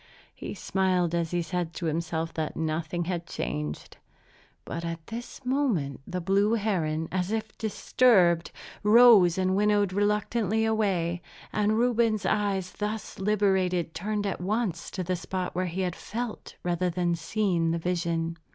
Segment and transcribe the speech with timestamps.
[0.33, 3.97] He smiled as he said to himself that nothing had changed.
[4.65, 8.49] But at this moment the blue heron, as if disturbed,
[8.81, 11.21] rose and winnowed reluctantly away;
[11.53, 16.55] and Reuben's eyes, thus liberated, turned at once to the spot where he had felt,
[16.63, 18.37] rather than seen, the vision.